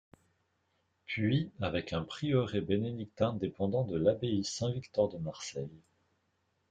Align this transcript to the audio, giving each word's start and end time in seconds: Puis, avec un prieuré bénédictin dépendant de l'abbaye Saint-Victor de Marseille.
Puis, 1.05 1.51
avec 1.61 1.93
un 1.93 2.01
prieuré 2.01 2.59
bénédictin 2.59 3.33
dépendant 3.33 3.83
de 3.83 3.97
l'abbaye 3.97 4.43
Saint-Victor 4.43 5.09
de 5.09 5.19
Marseille. 5.19 5.83